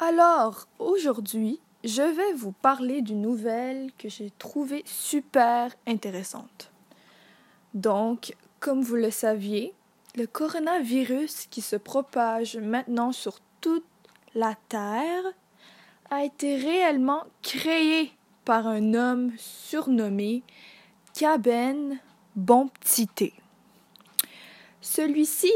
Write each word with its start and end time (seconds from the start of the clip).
Alors, 0.00 0.68
aujourd'hui, 0.78 1.58
je 1.82 2.02
vais 2.02 2.32
vous 2.34 2.52
parler 2.52 3.02
d'une 3.02 3.20
nouvelle 3.20 3.90
que 3.98 4.08
j'ai 4.08 4.30
trouvée 4.38 4.84
super 4.86 5.74
intéressante. 5.88 6.70
Donc, 7.74 8.36
comme 8.60 8.80
vous 8.80 8.94
le 8.94 9.10
saviez, 9.10 9.74
le 10.14 10.28
coronavirus 10.28 11.46
qui 11.50 11.60
se 11.60 11.74
propage 11.74 12.56
maintenant 12.58 13.10
sur 13.10 13.40
toute 13.60 13.84
la 14.36 14.54
Terre 14.68 15.24
a 16.10 16.22
été 16.24 16.56
réellement 16.56 17.24
créé 17.42 18.12
par 18.44 18.68
un 18.68 18.94
homme 18.94 19.32
surnommé 19.36 20.44
Caben 21.12 21.98
Bomptité. 22.36 23.34
Celui-ci 24.80 25.52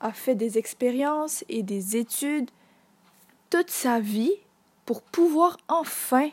a 0.00 0.12
fait 0.12 0.34
des 0.34 0.58
expériences 0.58 1.44
et 1.48 1.62
des 1.62 1.96
études 1.96 2.50
toute 3.50 3.70
sa 3.70 4.00
vie 4.00 4.34
pour 4.84 5.02
pouvoir 5.02 5.56
enfin 5.68 6.30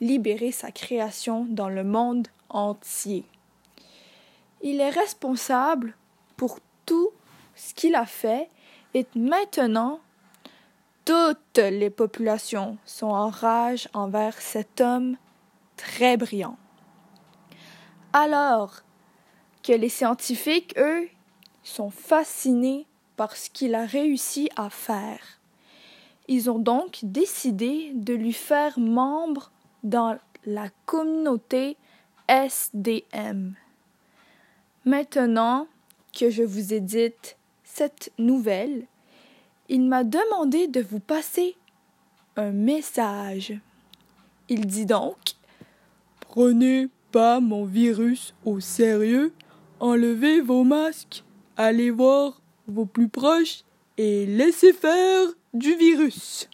libérer 0.00 0.52
sa 0.52 0.70
création 0.70 1.46
dans 1.48 1.68
le 1.68 1.84
monde 1.84 2.28
entier. 2.48 3.24
Il 4.62 4.80
est 4.80 4.90
responsable 4.90 5.94
pour 6.36 6.58
tout 6.86 7.10
ce 7.54 7.74
qu'il 7.74 7.94
a 7.94 8.06
fait 8.06 8.50
et 8.94 9.06
maintenant 9.14 10.00
toutes 11.04 11.58
les 11.58 11.90
populations 11.90 12.76
sont 12.84 13.06
en 13.06 13.30
rage 13.30 13.88
envers 13.94 14.38
cet 14.40 14.80
homme 14.80 15.16
très 15.76 16.16
brillant. 16.16 16.58
Alors 18.12 18.82
que 19.62 19.72
les 19.72 19.88
scientifiques, 19.88 20.74
eux, 20.78 21.08
sont 21.62 21.90
fascinés 21.90 22.86
par 23.16 23.36
ce 23.36 23.50
qu'il 23.50 23.74
a 23.74 23.84
réussi 23.84 24.48
à 24.56 24.70
faire. 24.70 25.37
Ils 26.28 26.50
ont 26.50 26.58
donc 26.58 27.00
décidé 27.02 27.92
de 27.94 28.12
lui 28.12 28.34
faire 28.34 28.78
membre 28.78 29.50
dans 29.82 30.18
la 30.44 30.68
communauté 30.84 31.76
SDM. 32.28 33.54
Maintenant 34.84 35.66
que 36.18 36.30
je 36.30 36.42
vous 36.42 36.74
ai 36.74 36.80
dit 36.80 37.12
cette 37.64 38.12
nouvelle, 38.18 38.86
il 39.70 39.86
m'a 39.86 40.04
demandé 40.04 40.68
de 40.68 40.80
vous 40.80 41.00
passer 41.00 41.56
un 42.36 42.50
message. 42.50 43.54
Il 44.48 44.66
dit 44.66 44.86
donc 44.86 45.16
Prenez 46.20 46.88
pas 47.10 47.40
mon 47.40 47.64
virus 47.64 48.34
au 48.44 48.60
sérieux, 48.60 49.32
enlevez 49.80 50.40
vos 50.40 50.64
masques, 50.64 51.24
allez 51.56 51.90
voir 51.90 52.40
vos 52.66 52.84
plus 52.84 53.08
proches 53.08 53.64
et 53.96 54.26
laissez 54.26 54.72
faire 54.72 55.26
du 55.52 55.76
virus. 55.76 56.48